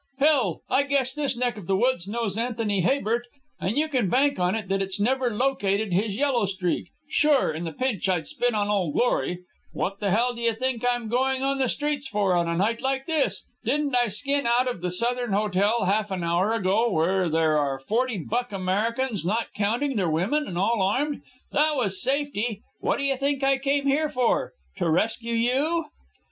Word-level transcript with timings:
"Hell! 0.17 0.63
I 0.67 0.81
guess 0.81 1.13
this 1.13 1.37
neck 1.37 1.57
of 1.57 1.67
the 1.67 1.77
woods 1.77 2.07
knows 2.07 2.35
Anthony 2.35 2.81
Habert, 2.81 3.27
and 3.59 3.77
you 3.77 3.87
can 3.87 4.09
bank 4.09 4.39
on 4.39 4.55
it 4.55 4.67
that 4.67 4.81
it's 4.81 4.99
never 4.99 5.29
located 5.29 5.93
his 5.93 6.17
yellow 6.17 6.47
streak. 6.47 6.89
Sure, 7.07 7.53
in 7.53 7.65
the 7.65 7.71
pinch, 7.71 8.09
I'd 8.09 8.25
spit 8.25 8.55
on 8.55 8.67
Old 8.67 8.93
Glory. 8.95 9.43
What 9.73 9.99
the 9.99 10.09
hell 10.09 10.33
d'ye 10.33 10.53
think 10.53 10.83
I'm 10.89 11.07
going 11.07 11.43
on 11.43 11.59
the 11.59 11.69
streets 11.69 12.07
for 12.07 12.35
a 12.35 12.43
night 12.57 12.81
like 12.81 13.05
this? 13.05 13.43
Didn't 13.63 13.95
I 13.95 14.07
skin 14.07 14.47
out 14.47 14.67
of 14.67 14.81
the 14.81 14.89
Southern 14.89 15.33
Hotel 15.33 15.83
half 15.85 16.09
an 16.09 16.23
hour 16.23 16.51
ago, 16.51 16.89
where 16.89 17.29
there 17.29 17.55
are 17.59 17.77
forty 17.77 18.17
buck 18.17 18.51
Americans, 18.51 19.23
not 19.23 19.53
counting 19.53 19.97
their 19.97 20.09
women, 20.09 20.47
and 20.47 20.57
all 20.57 20.81
armed? 20.81 21.21
That 21.51 21.75
was 21.75 22.01
safety. 22.01 22.63
What 22.79 22.97
d'ye 22.97 23.15
think 23.15 23.43
I 23.43 23.59
came 23.59 23.85
here 23.85 24.09
for? 24.09 24.53
to 24.77 24.89
rescue 24.89 25.35
you?" 25.35 25.91